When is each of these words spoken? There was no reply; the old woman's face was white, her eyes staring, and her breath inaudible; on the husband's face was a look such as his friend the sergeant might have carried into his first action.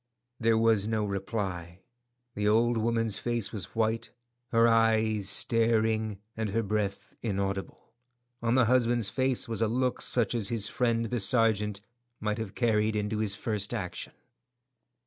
There 0.39 0.57
was 0.57 0.87
no 0.87 1.05
reply; 1.05 1.83
the 2.33 2.47
old 2.47 2.75
woman's 2.75 3.19
face 3.19 3.51
was 3.51 3.75
white, 3.75 4.09
her 4.47 4.67
eyes 4.67 5.29
staring, 5.29 6.17
and 6.35 6.49
her 6.49 6.63
breath 6.63 7.15
inaudible; 7.21 7.93
on 8.41 8.55
the 8.55 8.65
husband's 8.65 9.09
face 9.09 9.47
was 9.47 9.61
a 9.61 9.67
look 9.67 10.01
such 10.01 10.33
as 10.33 10.49
his 10.49 10.67
friend 10.69 11.05
the 11.11 11.19
sergeant 11.19 11.81
might 12.19 12.39
have 12.39 12.55
carried 12.55 12.95
into 12.95 13.19
his 13.19 13.35
first 13.35 13.75
action. 13.75 14.13